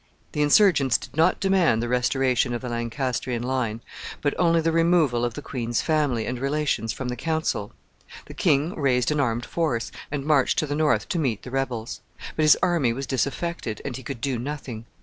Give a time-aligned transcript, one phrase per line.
[0.31, 3.81] The insurgents did not demand the restoration of the Lancastrian line,
[4.23, 7.71] but only the removal of the queen's family and relations from the council.
[8.25, 12.01] The king raised an armed force, and marched to the northward to meet the rebels.
[12.35, 14.87] But his army was disaffected, and he could do nothing.